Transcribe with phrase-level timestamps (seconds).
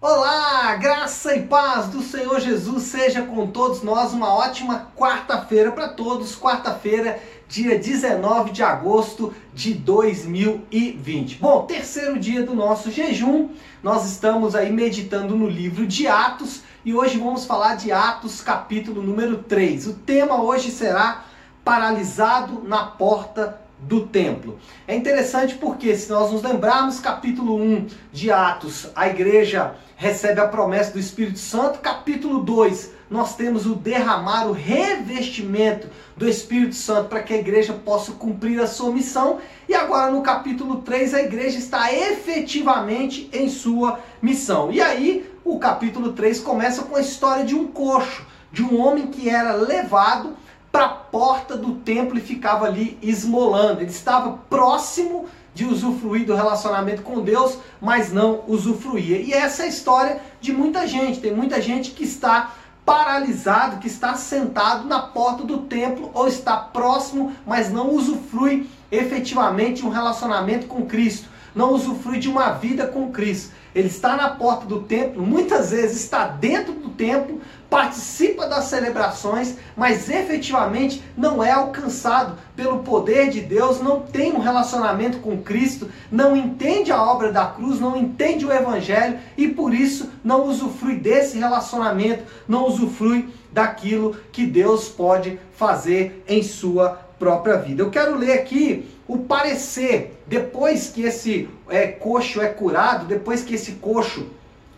[0.00, 4.12] Olá, graça e paz do Senhor Jesus seja com todos nós.
[4.12, 6.36] Uma ótima quarta-feira para todos.
[6.38, 11.38] Quarta-feira, dia 19 de agosto de 2020.
[11.38, 13.48] Bom, terceiro dia do nosso jejum.
[13.82, 19.02] Nós estamos aí meditando no livro de Atos e hoje vamos falar de Atos, capítulo
[19.02, 19.88] número 3.
[19.88, 21.24] O tema hoje será
[21.64, 24.58] paralisado na porta do templo.
[24.86, 30.48] É interessante porque, se nós nos lembrarmos, capítulo 1 de Atos, a igreja recebe a
[30.48, 31.80] promessa do Espírito Santo.
[31.80, 37.72] Capítulo 2, nós temos o derramar, o revestimento do Espírito Santo para que a igreja
[37.72, 39.38] possa cumprir a sua missão.
[39.68, 44.70] E agora, no capítulo 3, a igreja está efetivamente em sua missão.
[44.70, 49.06] E aí, o capítulo 3 começa com a história de um coxo, de um homem
[49.06, 50.36] que era levado
[50.70, 53.80] para a porta do templo e ficava ali esmolando.
[53.80, 59.18] Ele estava próximo de usufruir do relacionamento com Deus, mas não usufruía.
[59.18, 61.20] E essa é a história de muita gente.
[61.20, 62.52] Tem muita gente que está
[62.88, 69.84] paralisado, que está sentado na porta do templo ou está próximo, mas não usufrui efetivamente
[69.84, 73.52] um relacionamento com Cristo, não usufrui de uma vida com Cristo.
[73.74, 79.56] Ele está na porta do templo, muitas vezes está dentro do templo, participa das celebrações,
[79.76, 85.88] mas efetivamente não é alcançado pelo poder de Deus, não tem um relacionamento com Cristo,
[86.10, 90.96] não entende a obra da cruz, não entende o evangelho e por isso não usufrui
[90.96, 97.82] desse relacionamento, não usufrui daquilo que Deus pode fazer em sua própria vida.
[97.82, 103.54] Eu quero ler aqui o parecer, depois que esse é, coxo é curado, depois que
[103.54, 104.26] esse coxo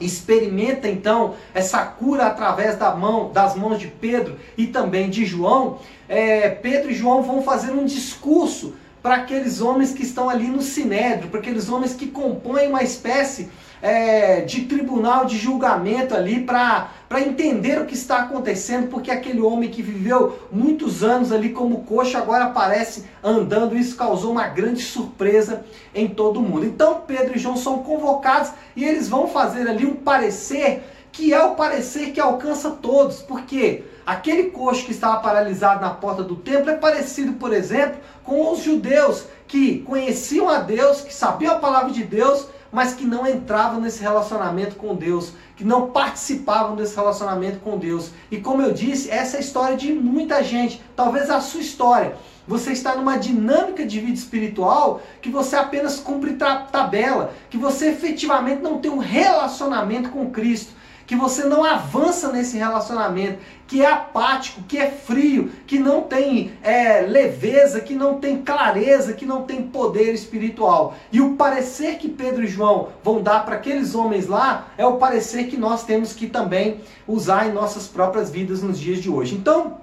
[0.00, 5.78] experimenta então essa cura através da mão, das mãos de Pedro e também de João,
[6.08, 10.60] é, Pedro e João vão fazer um discurso para aqueles homens que estão ali no
[10.60, 13.48] sinédrio, para aqueles homens que compõem uma espécie
[13.82, 19.70] é, de tribunal de julgamento ali para entender o que está acontecendo, porque aquele homem
[19.70, 25.64] que viveu muitos anos ali como coxa agora aparece andando, isso causou uma grande surpresa
[25.94, 26.66] em todo mundo.
[26.66, 31.42] Então Pedro e João são convocados e eles vão fazer ali um parecer que é
[31.42, 36.70] o parecer que alcança todos, porque aquele coxo que estava paralisado na porta do templo
[36.70, 41.90] é parecido, por exemplo, com os judeus que conheciam a Deus, que sabiam a palavra
[41.90, 47.58] de Deus, mas que não entravam nesse relacionamento com Deus, que não participavam desse relacionamento
[47.58, 48.10] com Deus.
[48.30, 52.14] E como eu disse, essa é a história de muita gente, talvez a sua história.
[52.46, 58.62] Você está numa dinâmica de vida espiritual que você apenas cumpre tabela, que você efetivamente
[58.62, 60.79] não tem um relacionamento com Cristo
[61.10, 66.52] que você não avança nesse relacionamento, que é apático, que é frio, que não tem
[66.62, 70.94] é, leveza, que não tem clareza, que não tem poder espiritual.
[71.10, 74.98] E o parecer que Pedro e João vão dar para aqueles homens lá é o
[74.98, 79.34] parecer que nós temos que também usar em nossas próprias vidas nos dias de hoje.
[79.34, 79.78] Então,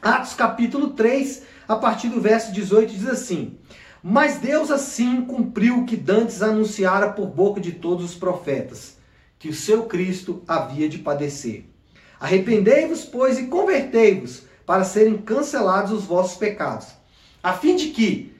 [0.00, 3.58] Atos capítulo 3, a partir do verso 18, diz assim.
[4.02, 8.98] Mas Deus assim cumpriu o que dantes anunciara por boca de todos os profetas
[9.40, 11.64] que o seu Cristo havia de padecer.
[12.20, 16.88] Arrependei-vos, pois, e convertei-vos, para serem cancelados os vossos pecados,
[17.42, 18.32] a fim de que,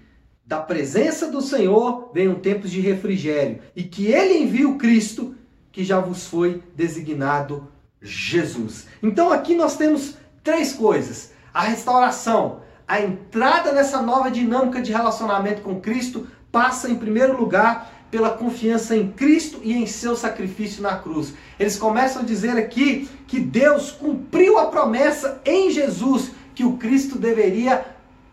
[0.46, 5.34] da presença do Senhor, venham tempos de refrigério, e que ele envie o Cristo,
[5.72, 7.66] que já vos foi designado
[8.02, 8.86] Jesus.
[9.02, 15.62] Então aqui nós temos três coisas: a restauração, a entrada nessa nova dinâmica de relacionamento
[15.62, 20.96] com Cristo passa em primeiro lugar pela confiança em Cristo e em seu sacrifício na
[20.96, 21.32] cruz.
[21.58, 27.18] Eles começam a dizer aqui que Deus cumpriu a promessa em Jesus que o Cristo
[27.18, 27.86] deveria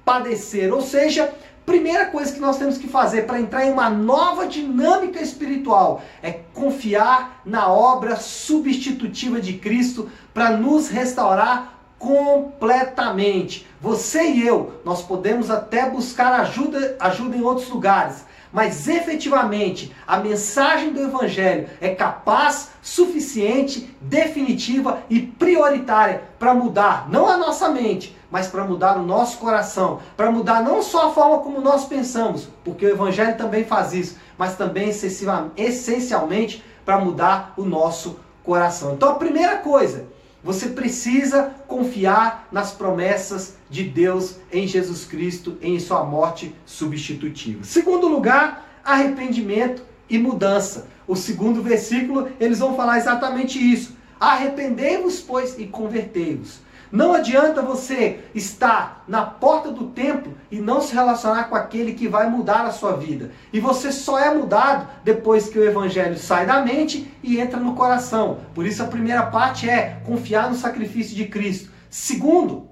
[0.04, 0.74] padecer.
[0.74, 1.34] Ou seja,
[1.66, 6.32] primeira coisa que nós temos que fazer para entrar em uma nova dinâmica espiritual é
[6.54, 13.68] confiar na obra substitutiva de Cristo para nos restaurar completamente.
[13.82, 20.18] Você e eu, nós podemos até buscar ajuda, ajuda em outros lugares, mas efetivamente a
[20.18, 28.16] mensagem do Evangelho é capaz, suficiente, definitiva e prioritária para mudar não a nossa mente,
[28.30, 32.48] mas para mudar o nosso coração, para mudar não só a forma como nós pensamos,
[32.63, 38.94] porque o Evangelho também faz isso, mas também essencialmente para mudar o nosso coração.
[38.94, 40.06] Então a primeira coisa
[40.44, 47.63] você precisa confiar nas promessas de Deus em Jesus Cristo, em sua morte substitutiva.
[47.63, 50.88] Segundo lugar, arrependimento e mudança.
[51.07, 53.95] O segundo versículo, eles vão falar exatamente isso.
[54.19, 56.60] Arrependei-vos, pois, e convertei-vos.
[56.92, 62.07] Não adianta você estar na porta do templo e não se relacionar com aquele que
[62.07, 63.31] vai mudar a sua vida.
[63.51, 67.75] E você só é mudado depois que o evangelho sai da mente e entra no
[67.75, 68.39] coração.
[68.54, 71.72] Por isso a primeira parte é confiar no sacrifício de Cristo.
[71.89, 72.69] Segundo,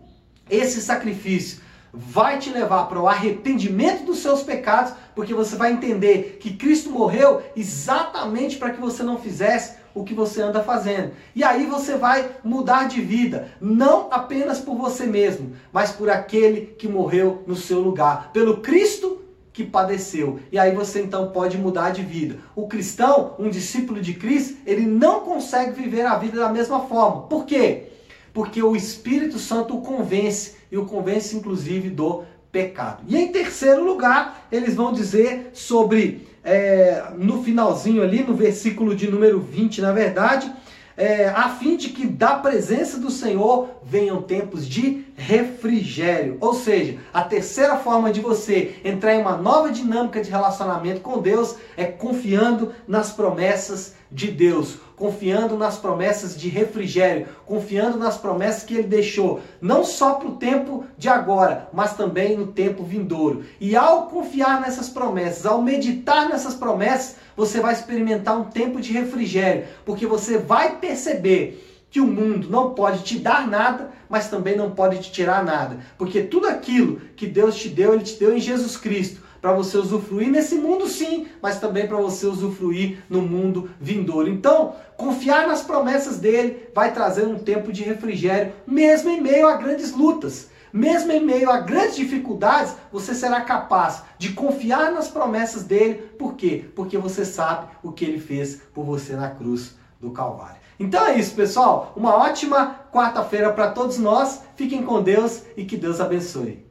[0.50, 1.65] esse sacrifício
[1.96, 6.90] vai te levar para o arrependimento dos seus pecados, porque você vai entender que Cristo
[6.90, 11.14] morreu exatamente para que você não fizesse o que você anda fazendo.
[11.34, 16.68] E aí você vai mudar de vida, não apenas por você mesmo, mas por aquele
[16.78, 19.22] que morreu no seu lugar, pelo Cristo
[19.54, 20.42] que padeceu.
[20.52, 22.38] E aí você então pode mudar de vida.
[22.54, 27.22] O cristão, um discípulo de Cristo, ele não consegue viver a vida da mesma forma.
[27.22, 27.88] Por quê?
[28.34, 33.04] Porque o Espírito Santo o convence e o convence inclusive do pecado.
[33.08, 39.10] E em terceiro lugar, eles vão dizer sobre é, no finalzinho ali, no versículo de
[39.10, 40.52] número 20, na verdade,
[40.98, 46.38] é, a fim de que da presença do Senhor venham tempos de refrigério.
[46.40, 51.22] Ou seja, a terceira forma de você entrar em uma nova dinâmica de relacionamento com
[51.22, 58.64] Deus é confiando nas promessas de Deus, confiando nas promessas de refrigério, confiando nas promessas
[58.64, 63.44] que ele deixou, não só para o tempo de agora, mas também no tempo vindouro.
[63.60, 68.94] E ao confiar nessas promessas, ao meditar nessas promessas, você vai experimentar um tempo de
[68.94, 74.56] refrigério, porque você vai perceber que o mundo não pode te dar nada, mas também
[74.56, 78.36] não pode te tirar nada, porque tudo aquilo que Deus te deu, ele te deu
[78.36, 83.22] em Jesus Cristo para você usufruir nesse mundo sim, mas também para você usufruir no
[83.22, 84.28] mundo vindouro.
[84.28, 89.56] Então, confiar nas promessas dele vai trazer um tempo de refrigério, mesmo em meio a
[89.56, 90.50] grandes lutas.
[90.74, 95.94] Mesmo em meio a grandes dificuldades, você será capaz de confiar nas promessas dele.
[96.18, 96.66] Por quê?
[96.76, 100.58] Porque você sabe o que ele fez por você na cruz do Calvário.
[100.80, 101.94] Então é isso, pessoal.
[101.96, 104.42] Uma ótima quarta-feira para todos nós.
[104.56, 106.66] Fiquem com Deus e que Deus abençoe.